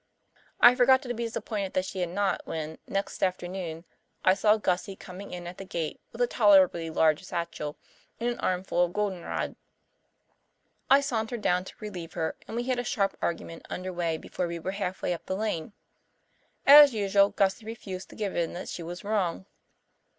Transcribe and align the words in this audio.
I 0.59 0.73
forgot 0.73 1.03
to 1.03 1.13
be 1.13 1.25
disappointed 1.25 1.73
that 1.73 1.85
she 1.85 1.99
had 1.99 2.09
not 2.09 2.41
when, 2.45 2.79
next 2.87 3.21
afternoon, 3.21 3.85
I 4.25 4.33
saw 4.33 4.57
Gussie 4.57 4.95
coming 4.95 5.31
in 5.31 5.45
at 5.45 5.59
the 5.59 5.63
gate 5.63 6.01
with 6.11 6.21
a 6.21 6.25
tolerably 6.25 6.89
large 6.89 7.23
satchel 7.23 7.77
and 8.19 8.27
an 8.27 8.39
armful 8.39 8.83
of 8.83 8.93
golden 8.93 9.21
rod. 9.21 9.55
I 10.89 11.01
sauntered 11.01 11.43
down 11.43 11.65
to 11.65 11.75
relieve 11.79 12.13
her, 12.13 12.35
and 12.47 12.57
we 12.57 12.63
had 12.63 12.79
a 12.79 12.83
sharp 12.83 13.15
argument 13.21 13.67
under 13.69 13.93
way 13.93 14.17
before 14.17 14.47
we 14.47 14.57
were 14.57 14.71
halfway 14.71 15.13
up 15.13 15.27
the 15.27 15.35
lane. 15.35 15.71
As 16.65 16.95
usual 16.95 17.29
Gussie 17.29 17.67
refused 17.67 18.09
to 18.09 18.15
give 18.15 18.35
in 18.35 18.53
that 18.53 18.69
she 18.69 18.81
was 18.81 19.03
wrong. 19.03 19.45